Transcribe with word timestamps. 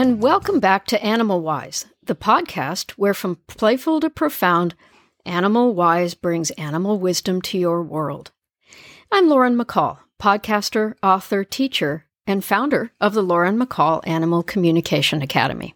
And 0.00 0.22
welcome 0.22 0.60
back 0.60 0.86
to 0.86 1.04
Animal 1.04 1.40
Wise, 1.40 1.86
the 2.04 2.14
podcast 2.14 2.92
where 2.92 3.12
from 3.12 3.40
playful 3.48 3.98
to 3.98 4.08
profound, 4.08 4.76
Animal 5.26 5.74
Wise 5.74 6.14
brings 6.14 6.52
animal 6.52 7.00
wisdom 7.00 7.42
to 7.42 7.58
your 7.58 7.82
world. 7.82 8.30
I'm 9.10 9.28
Lauren 9.28 9.58
McCall, 9.58 9.98
podcaster, 10.22 10.94
author, 11.02 11.42
teacher, 11.42 12.04
and 12.28 12.44
founder 12.44 12.92
of 13.00 13.12
the 13.12 13.24
Lauren 13.24 13.58
McCall 13.58 14.06
Animal 14.06 14.44
Communication 14.44 15.20
Academy. 15.20 15.74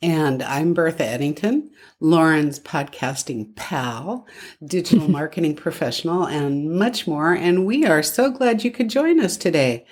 And 0.00 0.40
I'm 0.40 0.72
Bertha 0.72 1.04
Eddington, 1.04 1.72
Lauren's 1.98 2.60
podcasting 2.60 3.56
pal, 3.56 4.24
digital 4.64 5.08
marketing 5.10 5.56
professional, 5.56 6.28
and 6.28 6.70
much 6.78 7.08
more. 7.08 7.32
And 7.32 7.66
we 7.66 7.84
are 7.86 8.04
so 8.04 8.30
glad 8.30 8.62
you 8.62 8.70
could 8.70 8.88
join 8.88 9.18
us 9.18 9.36
today. 9.36 9.84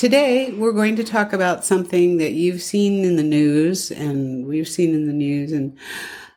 Today, 0.00 0.50
we're 0.52 0.72
going 0.72 0.96
to 0.96 1.04
talk 1.04 1.34
about 1.34 1.62
something 1.62 2.16
that 2.16 2.32
you've 2.32 2.62
seen 2.62 3.04
in 3.04 3.16
the 3.16 3.22
news 3.22 3.90
and 3.90 4.46
we've 4.46 4.66
seen 4.66 4.94
in 4.94 5.06
the 5.06 5.12
news. 5.12 5.52
And 5.52 5.76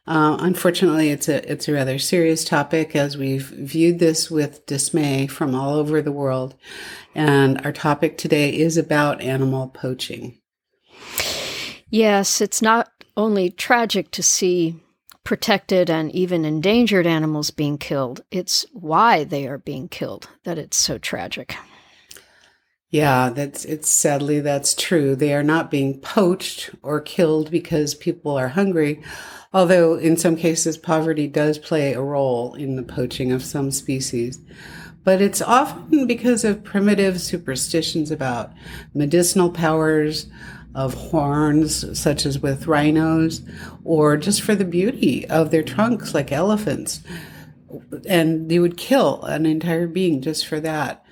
uh, 0.06 0.36
unfortunately, 0.42 1.12
it's 1.12 1.30
a, 1.30 1.50
it's 1.50 1.70
a 1.70 1.72
rather 1.72 1.98
serious 1.98 2.44
topic 2.44 2.94
as 2.94 3.16
we've 3.16 3.46
viewed 3.46 4.00
this 4.00 4.30
with 4.30 4.66
dismay 4.66 5.28
from 5.28 5.56
all 5.56 5.76
over 5.76 6.02
the 6.02 6.12
world. 6.12 6.56
And 7.16 7.66
our 7.66 7.72
topic 7.72 8.18
today 8.18 8.54
is 8.54 8.76
about 8.76 9.22
animal 9.22 9.70
poaching. 9.70 10.42
Yes, 11.90 12.42
it's 12.42 12.62
not 12.62 12.90
only 13.16 13.50
tragic 13.50 14.12
to 14.12 14.22
see 14.22 14.76
protected 15.24 15.90
and 15.90 16.12
even 16.12 16.44
endangered 16.44 17.08
animals 17.08 17.50
being 17.50 17.78
killed, 17.78 18.26
it's 18.30 18.66
why 18.74 19.24
they 19.24 19.48
are 19.48 19.58
being 19.58 19.88
killed 19.88 20.28
that 20.44 20.58
it's 20.58 20.76
so 20.76 20.98
tragic. 20.98 21.56
Yeah, 22.94 23.32
that's 23.32 23.66
it's 23.66 23.90
sadly 23.90 24.40
that's 24.40 24.76
true. 24.76 25.16
They 25.16 25.34
are 25.34 25.42
not 25.42 25.72
being 25.72 26.00
poached 26.00 26.70
or 26.84 27.02
killed 27.02 27.50
because 27.50 27.96
people 27.96 28.38
are 28.38 28.50
hungry, 28.50 29.02
although 29.52 29.96
in 29.96 30.16
some 30.16 30.36
cases 30.36 30.78
poverty 30.78 31.28
does 31.28 31.58
play 31.58 31.94
a 31.94 32.02
role 32.02 32.54
in 32.54 32.76
the 32.76 32.84
poaching 32.84 33.32
of 33.32 33.44
some 33.44 33.72
species. 33.72 34.40
But 35.04 35.24
it's 35.24 35.42
often 35.42 36.06
because 36.06 36.44
of 36.44 36.64
primitive 36.64 37.20
superstitions 37.20 38.12
about 38.12 38.54
medicinal 38.94 39.50
powers 39.50 40.28
of 40.76 40.94
horns, 40.94 42.00
such 42.00 42.28
as 42.28 42.38
with 42.40 42.68
rhinos, 42.68 43.42
or 43.84 44.18
just 44.18 44.44
for 44.44 44.54
the 44.54 44.66
beauty 44.66 45.28
of 45.30 45.50
their 45.50 45.64
trunks, 45.64 46.14
like 46.14 46.32
elephants. 46.32 47.02
And 48.08 48.50
they 48.50 48.60
would 48.60 48.78
kill 48.78 49.24
an 49.24 49.48
entire 49.48 49.88
being 49.88 50.22
just 50.22 50.46
for 50.46 50.60
that. 50.60 51.03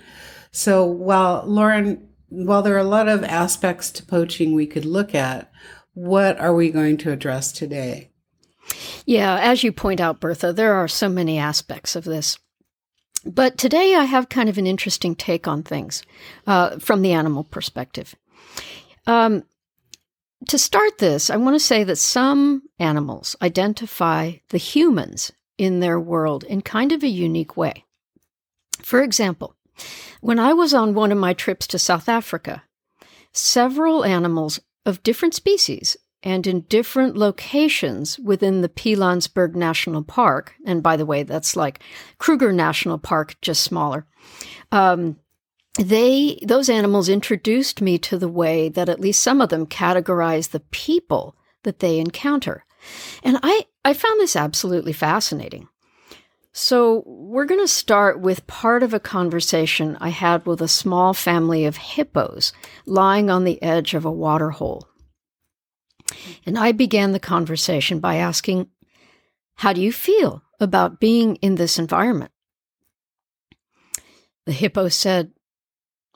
So 0.52 0.86
while 0.86 1.44
Lauren, 1.46 2.10
while 2.30 2.62
there 2.62 2.76
are 2.76 2.80
a 2.80 2.84
lot 2.84 3.08
of 3.08 3.24
aspects 3.24 3.90
to 3.92 4.06
poaching 4.06 4.54
we 4.54 4.68
could 4.68 4.86
look 4.86 5.16
at, 5.16 5.52
what 5.94 6.40
are 6.40 6.54
we 6.54 6.72
going 6.72 6.98
to 6.98 7.12
address 7.12 7.52
today? 7.52 8.10
Yeah, 9.06 9.40
as 9.42 9.64
you 9.64 9.72
point 9.72 10.00
out, 10.00 10.20
Bertha, 10.20 10.54
there 10.54 10.74
are 10.74 10.88
so 10.88 11.10
many 11.10 11.38
aspects 11.38 11.96
of 11.96 12.04
this. 12.04 12.38
But 13.26 13.58
today 13.58 13.96
I 13.96 14.06
have 14.06 14.30
kind 14.30 14.50
of 14.50 14.58
an 14.58 14.68
interesting 14.68 15.16
take 15.16 15.48
on 15.48 15.64
things 15.64 16.04
uh, 16.48 16.80
from 16.80 17.02
the 17.02 17.14
animal 17.14 17.44
perspective. 17.44 18.16
Um, 19.06 19.44
to 20.48 20.58
start 20.58 20.98
this, 20.98 21.30
I 21.30 21.38
want 21.38 21.56
to 21.56 21.60
say 21.60 21.84
that 21.84 21.98
some 21.98 22.64
animals 22.80 23.36
identify 23.42 24.34
the 24.50 24.58
humans 24.58 25.32
in 25.58 25.80
their 25.80 26.00
world 26.00 26.44
in 26.46 26.62
kind 26.62 26.92
of 26.92 27.04
a 27.04 27.08
unique 27.08 27.56
way. 27.56 27.86
For 28.82 29.04
example, 29.04 29.56
when 30.22 30.40
I 30.40 30.54
was 30.54 30.74
on 30.74 30.94
one 30.94 31.12
of 31.12 31.18
my 31.18 31.34
trips 31.34 31.68
to 31.68 31.80
South 31.80 32.08
Africa, 32.08 32.64
several 33.34 34.04
animals 34.04 34.60
of 34.86 35.04
different 35.04 35.34
species 35.34 35.98
and 36.24 36.46
in 36.46 36.62
different 36.62 37.18
locations 37.18 38.20
within 38.20 38.62
the 38.62 38.70
Pilanesberg 38.70 39.56
National 39.56 40.04
Park, 40.04 40.54
and 40.66 40.84
by 40.84 40.96
the 40.96 41.06
way, 41.06 41.24
that's 41.24 41.56
like 41.56 41.82
Kruger 42.20 42.52
National 42.52 43.00
Park, 43.00 43.36
just 43.42 43.64
smaller. 43.64 44.06
Um, 44.72 45.18
they 45.80 46.38
those 46.46 46.70
animals 46.70 47.10
introduced 47.10 47.82
me 47.82 47.98
to 48.00 48.18
the 48.18 48.28
way 48.28 48.70
that 48.70 48.90
at 48.90 49.00
least 49.00 49.24
some 49.24 49.42
of 49.42 49.50
them 49.50 49.66
categorize 49.66 50.50
the 50.50 50.60
people 50.60 51.36
that 51.64 51.80
they 51.80 51.98
encounter, 51.98 52.66
and 53.24 53.40
I 53.42 53.66
I 53.84 53.94
found 53.94 54.20
this 54.20 54.36
absolutely 54.36 54.94
fascinating. 54.94 55.70
So, 56.54 57.04
we're 57.06 57.46
going 57.46 57.62
to 57.62 57.68
start 57.68 58.20
with 58.20 58.46
part 58.46 58.84
of 58.84 58.94
a 58.94 59.00
conversation 59.00 59.98
I 60.02 60.10
had 60.10 60.46
with 60.46 60.62
a 60.62 60.68
small 60.68 61.14
family 61.14 61.64
of 61.64 61.78
hippos 61.78 62.52
lying 62.86 63.30
on 63.30 63.46
the 63.46 63.62
edge 63.64 63.94
of 63.94 64.04
a 64.04 64.12
water 64.12 64.50
hole. 64.50 64.86
And 66.46 66.60
I 66.60 66.74
began 66.74 67.14
the 67.14 67.20
conversation 67.20 68.00
by 68.00 68.16
asking, 68.16 68.68
How 69.56 69.72
do 69.72 69.80
you 69.80 69.94
feel 69.94 70.44
about 70.60 71.00
being 71.00 71.38
in 71.38 71.56
this 71.56 71.80
environment? 71.80 72.32
The 74.46 74.52
hippo 74.52 74.90
said, 74.90 75.32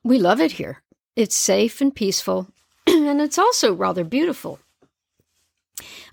We 0.04 0.20
love 0.20 0.42
it 0.42 0.54
here. 0.54 0.84
It's 1.16 1.36
safe 1.36 1.80
and 1.80 1.96
peaceful, 1.96 2.50
and 2.88 3.22
it's 3.22 3.38
also 3.38 3.74
rather 3.74 4.04
beautiful. 4.04 4.60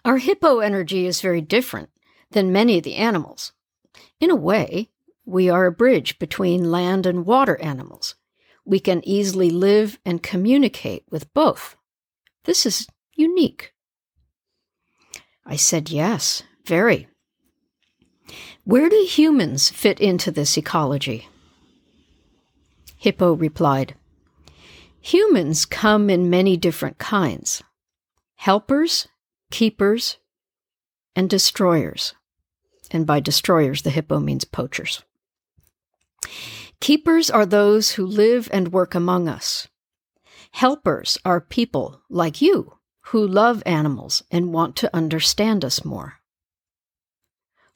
Our 0.04 0.18
hippo 0.18 0.60
energy 0.60 1.06
is 1.06 1.20
very 1.20 1.40
different 1.40 1.90
than 2.30 2.52
many 2.52 2.78
of 2.78 2.84
the 2.84 2.94
animals. 2.94 3.52
In 4.22 4.30
a 4.30 4.36
way, 4.36 4.88
we 5.24 5.50
are 5.50 5.66
a 5.66 5.72
bridge 5.72 6.20
between 6.20 6.70
land 6.70 7.06
and 7.06 7.26
water 7.26 7.60
animals. 7.60 8.14
We 8.64 8.78
can 8.78 9.02
easily 9.04 9.50
live 9.50 9.98
and 10.04 10.22
communicate 10.22 11.04
with 11.10 11.34
both. 11.34 11.74
This 12.44 12.64
is 12.64 12.86
unique. 13.16 13.74
I 15.44 15.56
said, 15.56 15.90
Yes, 15.90 16.44
very. 16.64 17.08
Where 18.62 18.88
do 18.88 19.04
humans 19.08 19.70
fit 19.70 19.98
into 19.98 20.30
this 20.30 20.56
ecology? 20.56 21.26
Hippo 22.96 23.32
replied, 23.32 23.96
Humans 25.00 25.64
come 25.64 26.08
in 26.08 26.30
many 26.30 26.56
different 26.56 26.98
kinds 26.98 27.64
helpers, 28.36 29.08
keepers, 29.50 30.18
and 31.16 31.28
destroyers 31.28 32.14
and 32.92 33.06
by 33.06 33.20
destroyers, 33.20 33.82
the 33.82 33.90
hippo 33.90 34.20
means 34.20 34.44
poachers. 34.44 35.02
Keepers 36.80 37.30
are 37.30 37.46
those 37.46 37.92
who 37.92 38.04
live 38.04 38.48
and 38.52 38.72
work 38.72 38.94
among 38.94 39.28
us. 39.28 39.68
Helpers 40.50 41.16
are 41.24 41.40
people 41.40 42.02
like 42.10 42.42
you 42.42 42.74
who 43.06 43.26
love 43.26 43.62
animals 43.64 44.22
and 44.30 44.52
want 44.52 44.76
to 44.76 44.94
understand 44.94 45.64
us 45.64 45.84
more. 45.84 46.14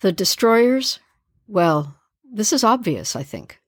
The 0.00 0.12
destroyers, 0.12 0.98
well, 1.46 1.96
this 2.24 2.52
is 2.52 2.64
obvious, 2.64 3.16
I 3.16 3.22
think. 3.22 3.60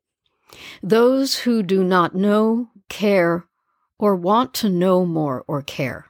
Those 0.82 1.38
who 1.38 1.62
do 1.62 1.82
not 1.82 2.14
know, 2.14 2.70
care, 2.88 3.46
or 3.98 4.14
want 4.16 4.54
to 4.54 4.68
know 4.68 5.06
more 5.06 5.44
or 5.46 5.62
care. 5.62 6.06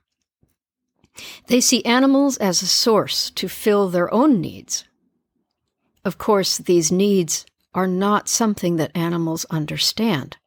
They 1.49 1.60
see 1.60 1.84
animals 1.84 2.37
as 2.38 2.62
a 2.62 2.66
source 2.66 3.31
to 3.31 3.49
fill 3.49 3.88
their 3.88 4.12
own 4.12 4.41
needs 4.41 4.84
of 6.08 6.16
course, 6.16 6.56
these 6.56 6.91
needs 6.91 7.44
are 7.74 7.86
not 7.86 8.30
something 8.30 8.76
that 8.76 8.96
animals 8.96 9.44
understand. 9.50 10.38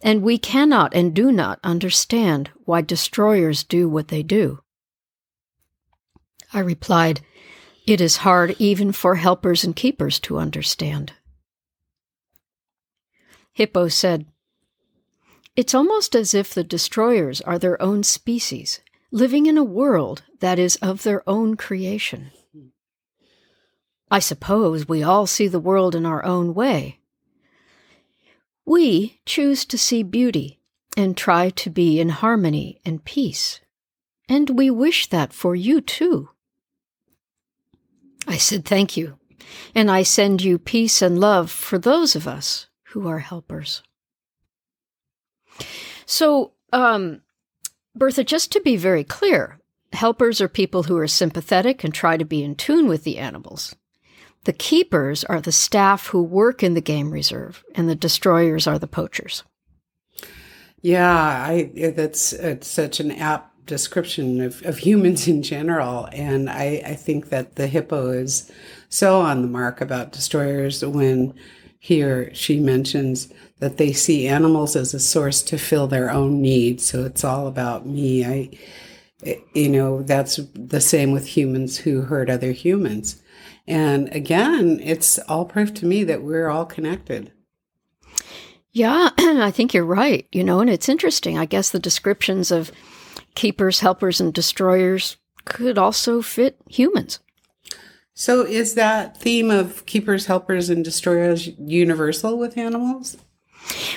And 0.00 0.22
we 0.22 0.38
cannot 0.38 0.94
and 0.94 1.12
do 1.12 1.32
not 1.32 1.58
understand 1.64 2.50
why 2.64 2.80
destroyers 2.80 3.64
do 3.64 3.88
what 3.88 4.06
they 4.06 4.22
do. 4.22 4.60
I 6.52 6.60
replied, 6.60 7.22
It 7.84 8.00
is 8.00 8.18
hard 8.18 8.54
even 8.60 8.92
for 8.92 9.16
helpers 9.16 9.64
and 9.64 9.74
keepers 9.74 10.20
to 10.20 10.38
understand. 10.38 11.12
Hippo 13.52 13.88
said, 13.88 14.26
It's 15.56 15.74
almost 15.74 16.14
as 16.14 16.34
if 16.34 16.54
the 16.54 16.62
destroyers 16.62 17.40
are 17.40 17.58
their 17.58 17.82
own 17.82 18.04
species, 18.04 18.78
living 19.10 19.46
in 19.46 19.58
a 19.58 19.64
world 19.64 20.22
that 20.38 20.60
is 20.60 20.76
of 20.76 21.02
their 21.02 21.28
own 21.28 21.56
creation. 21.56 22.30
I 24.10 24.18
suppose 24.18 24.88
we 24.88 25.02
all 25.02 25.26
see 25.26 25.48
the 25.48 25.58
world 25.58 25.94
in 25.94 26.06
our 26.06 26.24
own 26.24 26.54
way. 26.54 27.00
We 28.66 29.20
choose 29.26 29.64
to 29.66 29.78
see 29.78 30.02
beauty 30.02 30.60
and 30.96 31.16
try 31.16 31.50
to 31.50 31.70
be 31.70 32.00
in 32.00 32.08
harmony 32.10 32.80
and 32.84 33.04
peace. 33.04 33.60
And 34.28 34.50
we 34.50 34.70
wish 34.70 35.08
that 35.08 35.32
for 35.32 35.54
you 35.54 35.80
too. 35.80 36.30
I 38.26 38.38
said, 38.38 38.64
Thank 38.64 38.96
you. 38.96 39.18
And 39.74 39.90
I 39.90 40.02
send 40.02 40.42
you 40.42 40.58
peace 40.58 41.02
and 41.02 41.18
love 41.18 41.50
for 41.50 41.78
those 41.78 42.16
of 42.16 42.26
us 42.26 42.68
who 42.88 43.06
are 43.06 43.18
helpers. 43.18 43.82
So, 46.06 46.52
um, 46.72 47.22
Bertha, 47.94 48.24
just 48.24 48.50
to 48.52 48.60
be 48.60 48.76
very 48.76 49.04
clear, 49.04 49.60
helpers 49.92 50.40
are 50.40 50.48
people 50.48 50.84
who 50.84 50.96
are 50.96 51.08
sympathetic 51.08 51.84
and 51.84 51.92
try 51.92 52.16
to 52.16 52.24
be 52.24 52.42
in 52.42 52.54
tune 52.54 52.88
with 52.88 53.04
the 53.04 53.18
animals. 53.18 53.76
The 54.44 54.52
keepers 54.52 55.24
are 55.24 55.40
the 55.40 55.52
staff 55.52 56.08
who 56.08 56.22
work 56.22 56.62
in 56.62 56.74
the 56.74 56.80
game 56.80 57.10
reserve, 57.10 57.64
and 57.74 57.88
the 57.88 57.94
destroyers 57.94 58.66
are 58.66 58.78
the 58.78 58.86
poachers. 58.86 59.42
Yeah, 60.82 61.10
I 61.10 61.90
that's 61.96 62.34
such 62.66 63.00
an 63.00 63.10
apt 63.12 63.66
description 63.66 64.40
of, 64.40 64.62
of 64.64 64.78
humans 64.78 65.26
in 65.26 65.42
general. 65.42 66.08
And 66.12 66.50
I, 66.50 66.82
I 66.84 66.94
think 66.94 67.30
that 67.30 67.56
the 67.56 67.66
hippo 67.66 68.10
is 68.10 68.50
so 68.88 69.20
on 69.20 69.42
the 69.42 69.48
mark 69.48 69.80
about 69.80 70.12
destroyers 70.12 70.84
when 70.84 71.34
he 71.78 72.02
or 72.02 72.32
she 72.34 72.60
mentions 72.60 73.32
that 73.60 73.76
they 73.76 73.92
see 73.92 74.28
animals 74.28 74.76
as 74.76 74.94
a 74.94 75.00
source 75.00 75.42
to 75.42 75.58
fill 75.58 75.86
their 75.86 76.10
own 76.10 76.40
needs. 76.40 76.86
So 76.86 77.04
it's 77.04 77.24
all 77.24 77.46
about 77.46 77.86
me. 77.86 78.24
I, 78.24 78.50
you 79.54 79.68
know, 79.68 80.02
that's 80.02 80.36
the 80.54 80.80
same 80.80 81.12
with 81.12 81.26
humans 81.26 81.78
who 81.78 82.02
hurt 82.02 82.28
other 82.28 82.52
humans. 82.52 83.22
And 83.66 84.14
again, 84.14 84.80
it's 84.82 85.18
all 85.20 85.44
proof 85.44 85.72
to 85.74 85.86
me 85.86 86.04
that 86.04 86.22
we're 86.22 86.48
all 86.48 86.66
connected. 86.66 87.32
Yeah, 88.72 89.10
I 89.18 89.50
think 89.50 89.72
you're 89.72 89.84
right. 89.84 90.26
You 90.32 90.44
know, 90.44 90.60
and 90.60 90.68
it's 90.68 90.88
interesting. 90.88 91.38
I 91.38 91.46
guess 91.46 91.70
the 91.70 91.78
descriptions 91.78 92.50
of 92.50 92.72
keepers, 93.34 93.80
helpers, 93.80 94.20
and 94.20 94.34
destroyers 94.34 95.16
could 95.44 95.78
also 95.78 96.20
fit 96.22 96.56
humans. 96.68 97.20
So, 98.14 98.42
is 98.42 98.74
that 98.74 99.16
theme 99.16 99.50
of 99.50 99.86
keepers, 99.86 100.26
helpers, 100.26 100.70
and 100.70 100.84
destroyers 100.84 101.48
universal 101.58 102.38
with 102.38 102.56
animals? 102.56 103.16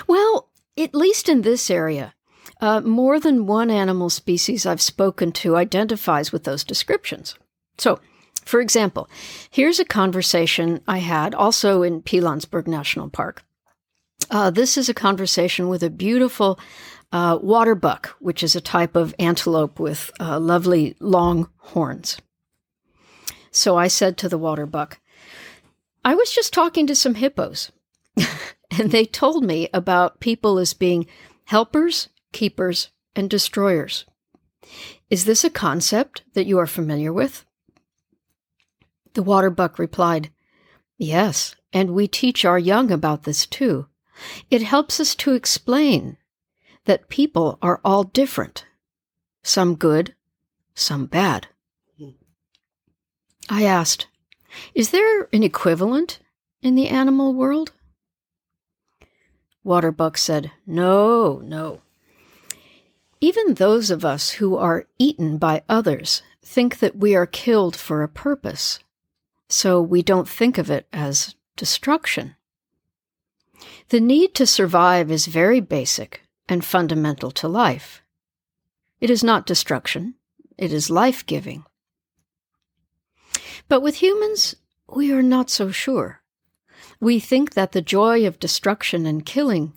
Well, 0.07 0.49
at 0.77 0.95
least 0.95 1.29
in 1.29 1.41
this 1.41 1.69
area, 1.69 2.15
uh, 2.59 2.81
more 2.81 3.19
than 3.19 3.45
one 3.45 3.69
animal 3.69 4.09
species 4.09 4.65
I've 4.65 4.81
spoken 4.81 5.31
to 5.33 5.55
identifies 5.55 6.31
with 6.31 6.45
those 6.45 6.63
descriptions. 6.63 7.35
So, 7.77 7.99
for 8.47 8.61
example, 8.61 9.09
here's 9.49 9.79
a 9.79 9.85
conversation 9.85 10.81
I 10.88 10.99
had 10.99 11.35
also 11.35 11.83
in 11.83 12.01
Pilanesberg 12.01 12.67
National 12.67 13.09
Park. 13.09 13.44
Uh, 14.29 14.49
this 14.49 14.77
is 14.77 14.89
a 14.89 14.94
conversation 14.94 15.67
with 15.69 15.83
a 15.83 15.89
beautiful 15.89 16.59
uh, 17.11 17.38
water 17.41 17.75
buck, 17.75 18.15
which 18.19 18.44
is 18.44 18.55
a 18.55 18.61
type 18.61 18.95
of 18.95 19.15
antelope 19.19 19.79
with 19.79 20.11
uh, 20.19 20.39
lovely 20.39 20.95
long 20.99 21.49
horns. 21.57 22.17
So 23.51 23.77
I 23.77 23.88
said 23.88 24.17
to 24.17 24.29
the 24.29 24.38
water 24.38 24.65
buck, 24.65 24.99
I 26.03 26.15
was 26.15 26.31
just 26.31 26.53
talking 26.53 26.88
to 26.88 26.95
some 26.95 27.15
hippos, 27.15 27.71
and 28.71 28.91
they 28.91 29.05
told 29.05 29.44
me 29.44 29.69
about 29.73 30.19
people 30.19 30.57
as 30.57 30.73
being 30.73 31.07
helpers, 31.45 32.09
keepers, 32.33 32.91
and 33.15 33.29
destroyers. 33.29 34.05
Is 35.09 35.25
this 35.25 35.44
a 35.44 35.49
concept 35.49 36.23
that 36.33 36.45
you 36.45 36.57
are 36.59 36.67
familiar 36.67 37.13
with? 37.13 37.45
The 39.17 39.23
water 39.23 39.49
buck 39.49 39.79
replied, 39.79 40.29
Yes, 40.99 41.55
and 41.73 41.95
we 41.95 42.07
teach 42.07 42.45
our 42.45 42.59
young 42.59 42.91
about 42.91 43.23
this 43.23 43.47
too. 43.47 43.87
It 44.51 44.61
helps 44.61 44.99
us 44.99 45.15
to 45.15 45.33
explain 45.33 46.17
that 46.85 47.09
people 47.09 47.57
are 47.59 47.81
all 47.83 48.03
different, 48.03 48.67
some 49.41 49.73
good, 49.73 50.13
some 50.75 51.07
bad. 51.07 51.47
I 53.49 53.63
asked, 53.63 54.05
Is 54.75 54.91
there 54.91 55.27
an 55.33 55.41
equivalent 55.41 56.19
in 56.61 56.75
the 56.75 56.87
animal 56.87 57.33
world? 57.33 57.71
Waterbuck 59.63 60.19
said, 60.19 60.51
No, 60.67 61.41
no. 61.43 61.81
Even 63.19 63.55
those 63.55 63.89
of 63.89 64.05
us 64.05 64.33
who 64.33 64.55
are 64.57 64.85
eaten 64.99 65.39
by 65.39 65.63
others 65.67 66.21
think 66.43 66.77
that 66.77 66.97
we 66.97 67.15
are 67.15 67.25
killed 67.25 67.75
for 67.75 68.03
a 68.03 68.07
purpose, 68.07 68.77
so 69.49 69.81
we 69.81 70.01
don't 70.01 70.27
think 70.27 70.57
of 70.57 70.69
it 70.69 70.88
as 70.91 71.35
destruction. 71.55 72.35
The 73.89 73.99
need 73.99 74.35
to 74.35 74.45
survive 74.45 75.09
is 75.09 75.25
very 75.27 75.59
basic 75.59 76.21
and 76.49 76.63
fundamental 76.63 77.31
to 77.31 77.47
life. 77.47 78.01
It 78.99 79.09
is 79.09 79.23
not 79.23 79.45
destruction, 79.45 80.15
it 80.57 80.73
is 80.73 80.89
life 80.89 81.25
giving. 81.25 81.63
But 83.69 83.81
with 83.81 83.95
humans, 83.95 84.55
we 84.89 85.11
are 85.11 85.23
not 85.23 85.49
so 85.49 85.71
sure. 85.71 86.21
We 86.99 87.19
think 87.19 87.53
that 87.53 87.73
the 87.73 87.81
joy 87.81 88.25
of 88.25 88.39
destruction 88.39 89.05
and 89.05 89.25
killing, 89.25 89.73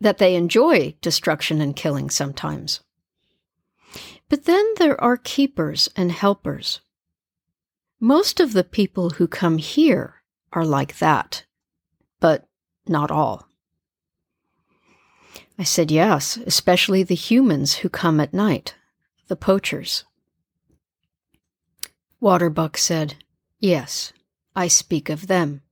that 0.00 0.18
they 0.18 0.34
enjoy 0.34 0.94
destruction 1.00 1.60
and 1.60 1.76
killing 1.76 2.10
sometimes. 2.10 2.80
But 4.28 4.44
then 4.44 4.66
there 4.78 5.00
are 5.00 5.16
keepers 5.16 5.88
and 5.96 6.12
helpers. 6.12 6.80
Most 8.00 8.38
of 8.38 8.52
the 8.52 8.64
people 8.64 9.10
who 9.10 9.26
come 9.26 9.58
here 9.58 10.22
are 10.52 10.64
like 10.64 10.98
that, 10.98 11.44
but 12.20 12.46
not 12.86 13.10
all. 13.10 13.48
I 15.58 15.64
said, 15.64 15.90
Yes, 15.90 16.36
especially 16.36 17.02
the 17.02 17.16
humans 17.16 17.76
who 17.76 17.88
come 17.88 18.20
at 18.20 18.32
night, 18.32 18.76
the 19.26 19.34
poachers. 19.34 20.04
Waterbuck 22.20 22.78
said, 22.78 23.16
Yes, 23.58 24.12
I 24.54 24.68
speak 24.68 25.08
of 25.08 25.26
them. 25.26 25.62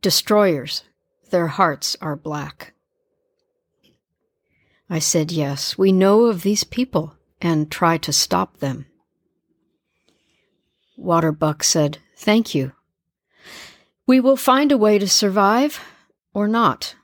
Destroyers, 0.00 0.84
their 1.30 1.48
hearts 1.48 1.94
are 2.00 2.16
black. 2.16 2.72
I 4.88 4.98
said, 4.98 5.30
Yes, 5.30 5.76
we 5.76 5.92
know 5.92 6.24
of 6.24 6.42
these 6.42 6.64
people 6.64 7.16
and 7.42 7.70
try 7.70 7.98
to 7.98 8.12
stop 8.12 8.58
them. 8.58 8.86
Waterbuck 11.00 11.64
said, 11.64 11.98
Thank 12.16 12.54
you. 12.54 12.72
We 14.06 14.20
will 14.20 14.36
find 14.36 14.70
a 14.70 14.78
way 14.78 14.98
to 14.98 15.08
survive 15.08 15.80
or 16.34 16.46
not. 16.46 16.94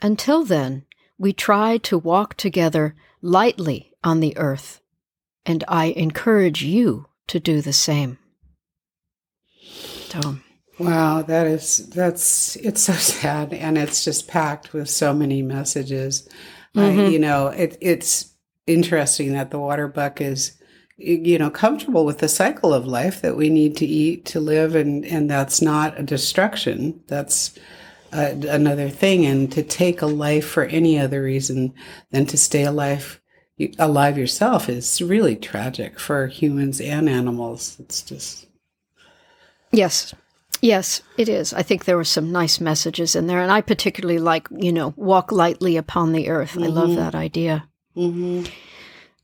Until 0.00 0.44
then, 0.44 0.84
we 1.18 1.32
try 1.32 1.78
to 1.78 1.98
walk 1.98 2.34
together 2.34 2.94
lightly 3.20 3.92
on 4.02 4.20
the 4.20 4.36
earth, 4.36 4.80
and 5.46 5.62
I 5.68 5.86
encourage 5.86 6.62
you 6.62 7.06
to 7.28 7.38
do 7.38 7.60
the 7.60 7.72
same. 7.72 8.18
So, 10.08 10.38
wow, 10.78 11.22
that 11.22 11.46
is 11.46 11.88
that's 11.90 12.56
it's 12.56 12.82
so 12.82 12.92
sad, 12.94 13.52
and 13.52 13.78
it's 13.78 14.04
just 14.04 14.28
packed 14.28 14.72
with 14.72 14.88
so 14.88 15.12
many 15.12 15.42
messages. 15.42 16.28
Mm-hmm. 16.74 17.00
Uh, 17.00 17.08
you 17.08 17.18
know, 17.18 17.48
it, 17.48 17.76
it's 17.80 18.32
interesting 18.66 19.32
that 19.34 19.50
the 19.50 19.58
water 19.58 19.88
buck 19.88 20.20
is 20.20 20.58
you 21.02 21.38
know 21.38 21.50
comfortable 21.50 22.04
with 22.04 22.18
the 22.18 22.28
cycle 22.28 22.72
of 22.72 22.86
life 22.86 23.20
that 23.22 23.36
we 23.36 23.48
need 23.48 23.76
to 23.76 23.86
eat 23.86 24.24
to 24.24 24.40
live 24.40 24.74
and 24.74 25.04
and 25.06 25.28
that's 25.28 25.60
not 25.60 25.98
a 25.98 26.02
destruction 26.02 27.02
that's 27.08 27.58
uh, 28.12 28.34
another 28.48 28.88
thing 28.90 29.24
and 29.24 29.50
to 29.50 29.62
take 29.62 30.02
a 30.02 30.06
life 30.06 30.46
for 30.46 30.64
any 30.64 30.98
other 30.98 31.22
reason 31.22 31.72
than 32.10 32.26
to 32.26 32.36
stay 32.36 32.62
alive 32.62 33.20
alive 33.78 34.18
yourself 34.18 34.68
is 34.68 35.00
really 35.00 35.36
tragic 35.36 35.98
for 35.98 36.26
humans 36.26 36.80
and 36.80 37.08
animals 37.08 37.76
it's 37.80 38.02
just 38.02 38.46
yes 39.70 40.14
yes 40.60 41.02
it 41.16 41.28
is 41.28 41.52
i 41.52 41.62
think 41.62 41.84
there 41.84 41.96
were 41.96 42.04
some 42.04 42.32
nice 42.32 42.60
messages 42.60 43.16
in 43.16 43.26
there 43.26 43.40
and 43.40 43.50
i 43.52 43.60
particularly 43.60 44.18
like 44.18 44.46
you 44.50 44.72
know 44.72 44.92
walk 44.96 45.32
lightly 45.32 45.76
upon 45.76 46.12
the 46.12 46.28
earth 46.28 46.52
mm-hmm. 46.52 46.64
i 46.64 46.66
love 46.66 46.90
mm-hmm. 46.90 47.00
that 47.00 47.14
idea 47.14 47.68
mm-hmm. 47.96 48.44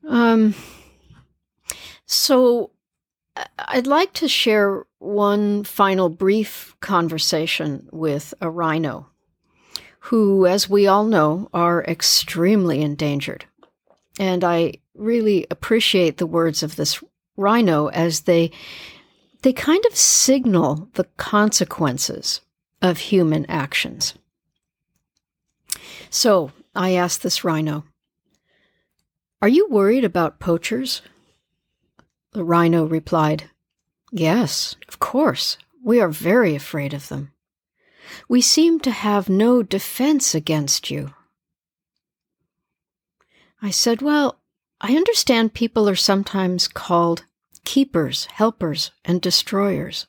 um 0.09 0.55
so 2.09 2.71
I'd 3.59 3.87
like 3.87 4.15
to 4.15 4.29
share 4.29 4.87
one 4.99 5.63
final 5.63 6.09
brief 6.09 6.75
conversation 6.81 7.87
with 7.93 8.33
a 8.41 8.49
rhino, 8.49 9.07
who, 10.01 10.47
as 10.47 10.71
we 10.71 10.87
all 10.87 11.05
know, 11.05 11.51
are 11.53 11.85
extremely 11.85 12.81
endangered. 12.81 13.45
And 14.19 14.43
I 14.43 14.75
really 14.95 15.47
appreciate 15.51 16.17
the 16.17 16.27
words 16.27 16.63
of 16.63 16.77
this 16.77 17.03
rhino 17.37 17.89
as 17.89 18.23
they 18.23 18.51
they 19.43 19.53
kind 19.53 19.85
of 19.87 19.95
signal 19.95 20.89
the 20.95 21.05
consequences 21.17 22.41
of 22.83 22.99
human 22.99 23.47
actions. 23.47 24.15
So 26.11 26.51
I 26.75 26.95
asked 26.95 27.23
this 27.23 27.45
rhino, 27.45 27.85
Are 29.43 29.49
you 29.49 29.69
worried 29.69 30.05
about 30.05 30.41
poachers? 30.41 31.03
The 32.39 32.45
rhino 32.45 32.85
replied, 32.85 33.51
Yes, 34.13 34.77
of 34.87 35.01
course. 35.01 35.59
We 35.83 36.01
are 36.01 36.09
very 36.09 36.55
afraid 36.55 36.95
of 36.95 37.09
them. 37.09 37.33
We 38.29 38.43
seem 38.43 38.79
to 38.83 38.93
have 38.93 39.29
no 39.29 39.65
defense 39.65 40.37
against 40.37 40.89
you. 40.89 41.15
I 43.61 43.71
said, 43.71 44.03
Well, 44.03 44.39
I 44.81 44.95
understand 44.95 45.53
people 45.53 45.89
are 45.89 45.97
sometimes 45.97 46.69
called 46.69 47.25
keepers, 47.65 48.27
helpers, 48.27 48.93
and 49.05 49.21
destroyers. 49.21 50.07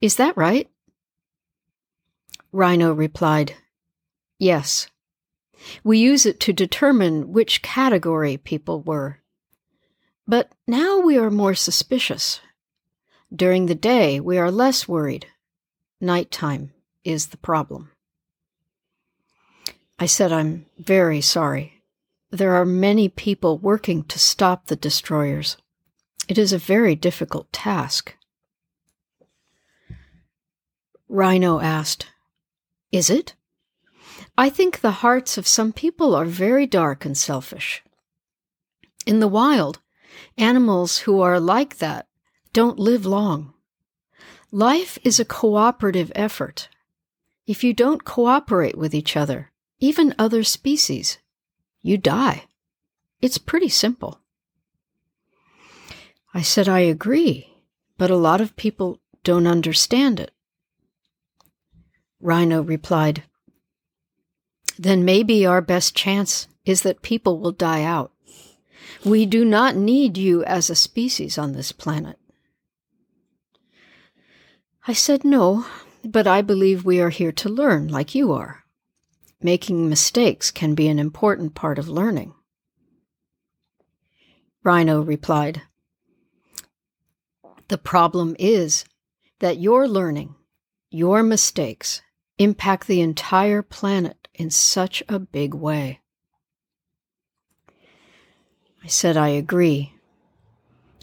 Is 0.00 0.16
that 0.16 0.36
right? 0.36 0.68
Rhino 2.50 2.92
replied, 2.92 3.54
Yes. 4.36 4.88
We 5.84 5.98
use 5.98 6.26
it 6.26 6.40
to 6.40 6.52
determine 6.52 7.32
which 7.32 7.62
category 7.62 8.36
people 8.36 8.82
were. 8.82 9.21
But 10.26 10.52
now 10.66 11.00
we 11.00 11.18
are 11.18 11.30
more 11.30 11.54
suspicious. 11.54 12.40
During 13.34 13.66
the 13.66 13.74
day, 13.74 14.20
we 14.20 14.38
are 14.38 14.50
less 14.50 14.86
worried. 14.86 15.26
Nighttime 16.00 16.72
is 17.04 17.28
the 17.28 17.36
problem. 17.36 17.90
I 19.98 20.06
said, 20.06 20.32
I'm 20.32 20.66
very 20.78 21.20
sorry. 21.20 21.82
there 22.30 22.54
are 22.54 22.64
many 22.64 23.10
people 23.10 23.58
working 23.58 24.02
to 24.04 24.18
stop 24.18 24.66
the 24.66 24.76
destroyers. 24.76 25.58
It 26.28 26.38
is 26.38 26.52
a 26.52 26.58
very 26.58 26.94
difficult 26.94 27.52
task. 27.52 28.16
Rhino 31.08 31.60
asked, 31.60 32.06
Is 32.90 33.10
it? 33.10 33.34
I 34.38 34.48
think 34.48 34.80
the 34.80 35.02
hearts 35.02 35.36
of 35.36 35.46
some 35.46 35.72
people 35.74 36.14
are 36.14 36.24
very 36.24 36.66
dark 36.66 37.04
and 37.04 37.16
selfish. 37.16 37.82
In 39.04 39.20
the 39.20 39.28
wild, 39.28 39.80
animals 40.36 40.98
who 40.98 41.20
are 41.20 41.40
like 41.40 41.78
that 41.78 42.06
don't 42.52 42.78
live 42.78 43.06
long. 43.06 43.54
Life 44.50 44.98
is 45.02 45.18
a 45.18 45.24
cooperative 45.24 46.12
effort. 46.14 46.68
If 47.46 47.64
you 47.64 47.72
don't 47.72 48.04
cooperate 48.04 48.76
with 48.76 48.94
each 48.94 49.16
other, 49.16 49.50
even 49.80 50.14
other 50.18 50.44
species, 50.44 51.18
you 51.80 51.96
die. 51.96 52.44
It's 53.20 53.38
pretty 53.38 53.68
simple. 53.68 54.20
I 56.34 56.42
said, 56.42 56.68
I 56.68 56.80
agree, 56.80 57.48
but 57.98 58.10
a 58.10 58.16
lot 58.16 58.40
of 58.40 58.56
people 58.56 59.00
don't 59.24 59.46
understand 59.46 60.20
it. 60.20 60.30
Rhino 62.20 62.62
replied, 62.62 63.24
Then 64.78 65.04
maybe 65.04 65.44
our 65.44 65.60
best 65.60 65.96
chance 65.96 66.46
is 66.64 66.82
that 66.82 67.02
people 67.02 67.38
will 67.38 67.52
die 67.52 67.82
out. 67.82 68.12
We 69.04 69.26
do 69.26 69.44
not 69.44 69.76
need 69.76 70.16
you 70.16 70.44
as 70.44 70.70
a 70.70 70.74
species 70.74 71.38
on 71.38 71.52
this 71.52 71.72
planet. 71.72 72.18
I 74.86 74.92
said, 74.92 75.24
No, 75.24 75.66
but 76.04 76.26
I 76.26 76.42
believe 76.42 76.84
we 76.84 77.00
are 77.00 77.10
here 77.10 77.32
to 77.32 77.48
learn 77.48 77.88
like 77.88 78.14
you 78.14 78.32
are. 78.32 78.64
Making 79.40 79.88
mistakes 79.88 80.50
can 80.50 80.74
be 80.74 80.88
an 80.88 80.98
important 80.98 81.54
part 81.54 81.78
of 81.78 81.88
learning. 81.88 82.34
Rhino 84.64 85.00
replied, 85.00 85.62
The 87.68 87.78
problem 87.78 88.36
is 88.38 88.84
that 89.40 89.58
your 89.58 89.88
learning, 89.88 90.34
your 90.90 91.22
mistakes, 91.22 92.02
impact 92.38 92.86
the 92.86 93.00
entire 93.00 93.62
planet 93.62 94.28
in 94.34 94.50
such 94.50 95.02
a 95.08 95.18
big 95.18 95.54
way. 95.54 96.01
I 98.82 98.88
said, 98.88 99.16
I 99.16 99.28
agree. 99.28 99.94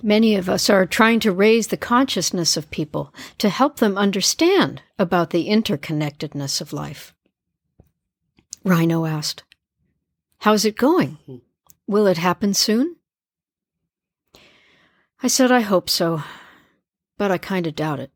Many 0.02 0.36
of 0.36 0.50
us 0.50 0.70
are 0.70 0.86
trying 0.86 1.20
to 1.22 1.32
raise 1.32 1.68
the 1.68 1.78
consciousness 1.78 2.56
of 2.56 2.72
people 2.72 3.14
to 3.38 3.50
help 3.50 3.78
them 3.78 3.98
understand 3.98 4.82
about 4.98 5.30
the 5.32 5.48
interconnectedness 5.48 6.62
of 6.62 6.74
life. 6.74 7.14
Rhino 8.64 9.06
asked, 9.06 9.44
How's 10.40 10.64
it 10.66 10.78
going? 10.78 11.18
Will 11.88 12.08
it 12.08 12.18
happen 12.18 12.54
soon? 12.54 12.96
I 15.22 15.28
said, 15.28 15.52
I 15.52 15.62
hope 15.62 15.90
so, 15.90 16.24
but 17.18 17.32
I 17.32 17.38
kind 17.38 17.68
of 17.68 17.76
doubt 17.76 18.00
it. 18.00 18.12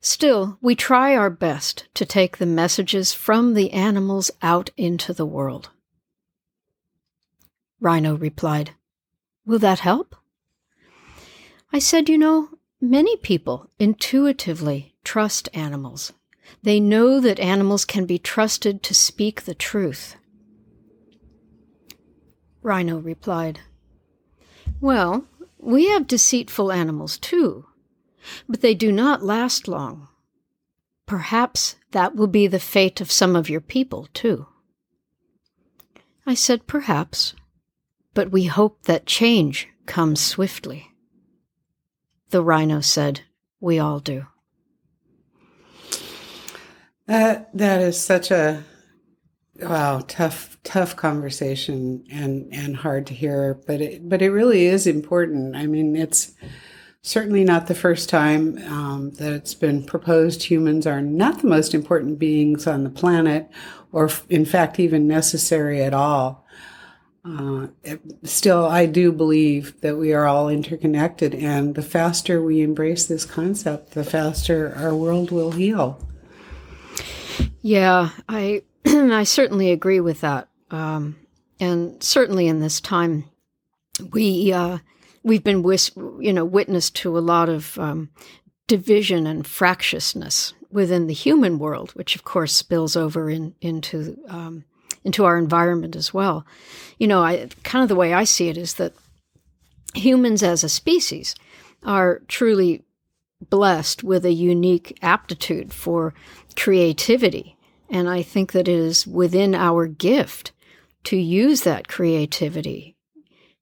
Still, 0.00 0.58
we 0.60 0.74
try 0.74 1.14
our 1.14 1.30
best 1.30 1.88
to 1.94 2.04
take 2.04 2.38
the 2.38 2.46
messages 2.46 3.12
from 3.12 3.54
the 3.54 3.70
animals 3.70 4.30
out 4.42 4.70
into 4.76 5.12
the 5.12 5.24
world. 5.24 5.70
Rhino 7.84 8.16
replied, 8.16 8.70
Will 9.44 9.58
that 9.58 9.80
help? 9.80 10.16
I 11.70 11.78
said, 11.78 12.08
You 12.08 12.16
know, 12.16 12.48
many 12.80 13.18
people 13.18 13.68
intuitively 13.78 14.94
trust 15.04 15.50
animals. 15.52 16.14
They 16.62 16.80
know 16.80 17.20
that 17.20 17.38
animals 17.38 17.84
can 17.84 18.06
be 18.06 18.18
trusted 18.18 18.82
to 18.84 18.94
speak 18.94 19.42
the 19.42 19.54
truth. 19.54 20.16
Rhino 22.62 22.96
replied, 22.96 23.60
Well, 24.80 25.26
we 25.58 25.88
have 25.88 26.06
deceitful 26.06 26.72
animals 26.72 27.18
too, 27.18 27.66
but 28.48 28.62
they 28.62 28.74
do 28.74 28.92
not 28.92 29.22
last 29.22 29.68
long. 29.68 30.08
Perhaps 31.04 31.76
that 31.90 32.16
will 32.16 32.28
be 32.28 32.46
the 32.46 32.58
fate 32.58 33.02
of 33.02 33.12
some 33.12 33.36
of 33.36 33.50
your 33.50 33.60
people 33.60 34.08
too. 34.14 34.46
I 36.24 36.32
said, 36.32 36.66
Perhaps, 36.66 37.34
but 38.14 38.30
we 38.30 38.44
hope 38.44 38.84
that 38.84 39.06
change 39.06 39.68
comes 39.86 40.20
swiftly. 40.20 40.92
The 42.30 42.42
rhino 42.42 42.80
said, 42.80 43.20
We 43.60 43.78
all 43.78 44.00
do. 44.00 44.26
That 47.06 47.56
that 47.56 47.82
is 47.82 48.00
such 48.00 48.30
a 48.30 48.64
wow, 49.60 50.02
tough 50.08 50.58
tough 50.64 50.96
conversation 50.96 52.04
and 52.10 52.48
and 52.52 52.76
hard 52.76 53.06
to 53.08 53.14
hear, 53.14 53.60
but 53.66 53.80
it 53.80 54.08
but 54.08 54.22
it 54.22 54.30
really 54.30 54.64
is 54.66 54.86
important. 54.86 55.54
I 55.54 55.66
mean, 55.66 55.96
it's 55.96 56.32
certainly 57.02 57.44
not 57.44 57.66
the 57.66 57.74
first 57.74 58.08
time 58.08 58.56
um, 58.66 59.10
that 59.12 59.32
it's 59.32 59.54
been 59.54 59.84
proposed 59.84 60.44
humans 60.44 60.86
are 60.86 61.02
not 61.02 61.42
the 61.42 61.48
most 61.48 61.74
important 61.74 62.18
beings 62.18 62.66
on 62.66 62.84
the 62.84 62.90
planet, 62.90 63.50
or 63.92 64.08
in 64.30 64.46
fact 64.46 64.80
even 64.80 65.06
necessary 65.06 65.82
at 65.82 65.92
all. 65.92 66.46
Uh, 67.24 67.68
still, 68.22 68.66
I 68.66 68.84
do 68.84 69.10
believe 69.10 69.80
that 69.80 69.96
we 69.96 70.12
are 70.12 70.26
all 70.26 70.50
interconnected, 70.50 71.34
and 71.34 71.74
the 71.74 71.82
faster 71.82 72.42
we 72.42 72.60
embrace 72.60 73.06
this 73.06 73.24
concept, 73.24 73.92
the 73.92 74.04
faster 74.04 74.74
our 74.76 74.94
world 74.94 75.30
will 75.30 75.52
heal. 75.52 75.98
Yeah, 77.62 78.10
I 78.28 78.62
I 78.86 79.24
certainly 79.24 79.70
agree 79.70 80.00
with 80.00 80.20
that, 80.20 80.48
um, 80.70 81.16
and 81.58 82.02
certainly 82.02 82.46
in 82.46 82.60
this 82.60 82.78
time, 82.78 83.24
we 84.12 84.52
uh, 84.52 84.78
we've 85.22 85.44
been 85.44 85.62
wis- 85.62 85.92
you 86.20 86.32
know 86.32 86.44
witness 86.44 86.90
to 86.90 87.16
a 87.16 87.20
lot 87.20 87.48
of 87.48 87.78
um, 87.78 88.10
division 88.66 89.26
and 89.26 89.46
fractiousness 89.46 90.52
within 90.70 91.06
the 91.06 91.14
human 91.14 91.58
world, 91.58 91.92
which 91.92 92.14
of 92.16 92.24
course 92.24 92.54
spills 92.54 92.96
over 92.96 93.30
in, 93.30 93.54
into 93.62 94.18
um, 94.28 94.64
into 95.04 95.24
our 95.24 95.38
environment 95.38 95.94
as 95.94 96.12
well. 96.12 96.46
You 96.98 97.06
know, 97.06 97.22
I 97.22 97.48
kind 97.62 97.82
of 97.82 97.88
the 97.88 97.94
way 97.94 98.14
I 98.14 98.24
see 98.24 98.48
it 98.48 98.56
is 98.56 98.74
that 98.74 98.94
humans 99.94 100.42
as 100.42 100.64
a 100.64 100.68
species 100.68 101.34
are 101.84 102.22
truly 102.28 102.82
blessed 103.50 104.02
with 104.02 104.24
a 104.24 104.32
unique 104.32 104.98
aptitude 105.02 105.72
for 105.72 106.14
creativity. 106.56 107.56
And 107.90 108.08
I 108.08 108.22
think 108.22 108.52
that 108.52 108.68
it 108.68 108.78
is 108.78 109.06
within 109.06 109.54
our 109.54 109.86
gift 109.86 110.52
to 111.04 111.16
use 111.16 111.62
that 111.62 111.86
creativity 111.86 112.96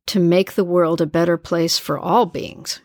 to 0.06 0.20
make 0.20 0.52
the 0.52 0.64
world 0.64 1.00
a 1.00 1.06
better 1.06 1.36
place 1.36 1.78
for 1.78 1.98
all 1.98 2.26
beings. 2.26 2.80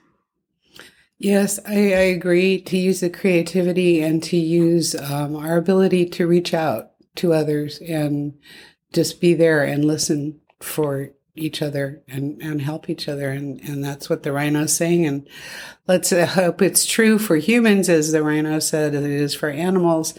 Yes, 1.20 1.60
I, 1.68 1.74
I 1.74 2.06
agree 2.14 2.62
to 2.62 2.78
use 2.78 3.00
the 3.00 3.10
creativity 3.10 4.02
and 4.02 4.22
to 4.24 4.38
use 4.38 4.96
um, 4.96 5.36
our 5.36 5.58
ability 5.58 6.10
to 6.10 6.28
reach 6.28 6.54
out 6.54 6.92
to 7.18 7.34
others 7.34 7.80
and 7.80 8.38
just 8.94 9.20
be 9.20 9.34
there 9.34 9.64
and 9.64 9.86
listen 9.86 10.40
for 10.60 11.12
each 11.36 11.62
other 11.62 12.02
and, 12.08 12.42
and 12.42 12.62
help 12.62 12.90
each 12.90 13.08
other. 13.08 13.30
And, 13.30 13.62
and 13.62 13.84
that's 13.84 14.10
what 14.10 14.24
the 14.24 14.32
rhino's 14.32 14.76
saying. 14.76 15.06
And 15.06 15.28
let's 15.88 16.12
hope 16.12 16.62
it's 16.62 16.86
true 16.86 17.20
for 17.20 17.36
humans, 17.36 17.90
as 17.90 18.12
the 18.12 18.24
rhino 18.24 18.60
said, 18.60 18.96
it 18.96 19.04
is 19.04 19.36
for 19.36 19.50
animals, 19.50 20.18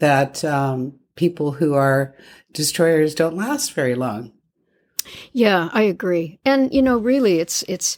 that 0.00 0.44
um, 0.44 0.98
people 1.14 1.52
who 1.52 1.74
are 1.74 2.14
destroyers 2.52 3.14
don't 3.14 3.36
last 3.36 3.72
very 3.72 3.94
long. 3.94 4.32
Yeah, 5.32 5.68
I 5.72 5.82
agree. 5.82 6.40
And, 6.44 6.74
you 6.74 6.82
know, 6.82 6.98
really, 6.98 7.38
it's, 7.38 7.62
it's, 7.68 7.96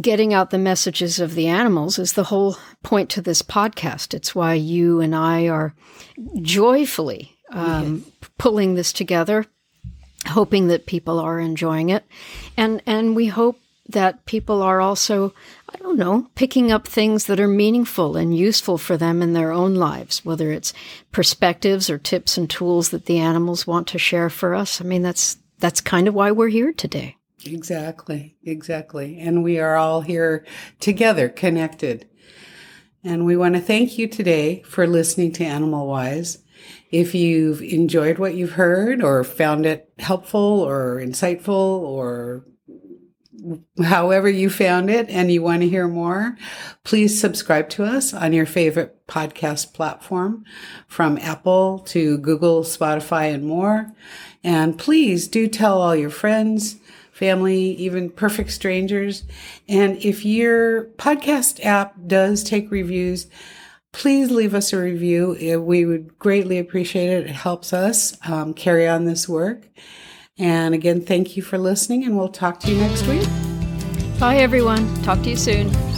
getting 0.00 0.32
out 0.32 0.50
the 0.50 0.58
messages 0.58 1.20
of 1.20 1.34
the 1.34 1.48
animals 1.48 1.98
is 1.98 2.14
the 2.14 2.24
whole 2.24 2.56
point 2.82 3.10
to 3.10 3.20
this 3.20 3.42
podcast. 3.42 4.14
It's 4.14 4.34
why 4.34 4.54
you 4.54 5.00
and 5.00 5.14
I 5.14 5.48
are 5.48 5.74
joyfully 6.40 7.36
um, 7.52 8.04
yes. 8.04 8.30
pulling 8.38 8.74
this 8.74 8.92
together, 8.92 9.46
hoping 10.26 10.68
that 10.68 10.86
people 10.86 11.18
are 11.18 11.38
enjoying 11.38 11.90
it, 11.90 12.04
and 12.56 12.82
and 12.86 13.16
we 13.16 13.26
hope 13.26 13.58
that 13.88 14.24
people 14.26 14.62
are 14.62 14.80
also, 14.80 15.34
I 15.68 15.76
don't 15.78 15.98
know, 15.98 16.28
picking 16.34 16.70
up 16.70 16.86
things 16.86 17.26
that 17.26 17.40
are 17.40 17.48
meaningful 17.48 18.16
and 18.16 18.36
useful 18.36 18.78
for 18.78 18.96
them 18.96 19.22
in 19.22 19.32
their 19.32 19.52
own 19.52 19.74
lives, 19.74 20.24
whether 20.24 20.52
it's 20.52 20.72
perspectives 21.10 21.90
or 21.90 21.98
tips 21.98 22.38
and 22.38 22.48
tools 22.48 22.90
that 22.90 23.06
the 23.06 23.18
animals 23.18 23.66
want 23.66 23.88
to 23.88 23.98
share 23.98 24.30
for 24.30 24.54
us. 24.54 24.80
I 24.80 24.84
mean, 24.84 25.02
that's 25.02 25.38
that's 25.58 25.80
kind 25.80 26.08
of 26.08 26.14
why 26.14 26.30
we're 26.32 26.48
here 26.48 26.72
today. 26.72 27.16
Exactly, 27.44 28.36
exactly. 28.44 29.18
And 29.18 29.42
we 29.42 29.58
are 29.58 29.76
all 29.76 30.00
here 30.00 30.44
together, 30.80 31.28
connected. 31.28 32.08
And 33.04 33.26
we 33.26 33.36
want 33.36 33.56
to 33.56 33.60
thank 33.60 33.98
you 33.98 34.06
today 34.06 34.62
for 34.62 34.86
listening 34.86 35.32
to 35.32 35.44
Animal 35.44 35.88
Wise. 35.88 36.38
If 36.92 37.16
you've 37.16 37.60
enjoyed 37.60 38.18
what 38.18 38.36
you've 38.36 38.52
heard 38.52 39.02
or 39.02 39.24
found 39.24 39.66
it 39.66 39.92
helpful 39.98 40.60
or 40.60 41.00
insightful 41.02 41.80
or 41.80 42.46
however 43.82 44.28
you 44.28 44.48
found 44.48 44.88
it 44.88 45.08
and 45.08 45.32
you 45.32 45.42
want 45.42 45.62
to 45.62 45.68
hear 45.68 45.88
more, 45.88 46.36
please 46.84 47.20
subscribe 47.20 47.68
to 47.70 47.82
us 47.82 48.14
on 48.14 48.32
your 48.32 48.46
favorite 48.46 49.04
podcast 49.08 49.72
platform 49.72 50.44
from 50.86 51.18
Apple 51.18 51.80
to 51.80 52.18
Google, 52.18 52.62
Spotify, 52.62 53.34
and 53.34 53.44
more. 53.44 53.92
And 54.44 54.78
please 54.78 55.26
do 55.26 55.48
tell 55.48 55.80
all 55.80 55.96
your 55.96 56.10
friends, 56.10 56.76
family, 57.12 57.72
even 57.76 58.10
perfect 58.10 58.50
strangers. 58.50 59.22
And 59.68 59.96
if 59.98 60.24
your 60.24 60.86
podcast 60.96 61.64
app 61.64 61.94
does 62.06 62.42
take 62.42 62.70
reviews, 62.70 63.28
please 63.92 64.30
leave 64.30 64.54
us 64.54 64.72
a 64.72 64.78
review. 64.78 65.60
We 65.60 65.84
would 65.84 66.18
greatly 66.18 66.58
appreciate 66.58 67.10
it. 67.10 67.26
It 67.26 67.36
helps 67.36 67.72
us 67.72 68.16
um, 68.26 68.54
carry 68.54 68.88
on 68.88 69.04
this 69.04 69.28
work. 69.28 69.68
And 70.38 70.74
again, 70.74 71.02
thank 71.02 71.36
you 71.36 71.42
for 71.42 71.58
listening, 71.58 72.04
and 72.04 72.16
we'll 72.16 72.28
talk 72.28 72.58
to 72.60 72.70
you 72.72 72.78
next 72.78 73.06
week. 73.06 73.28
Bye, 74.18 74.38
everyone. 74.38 75.02
Talk 75.02 75.22
to 75.22 75.30
you 75.30 75.36
soon. 75.36 75.91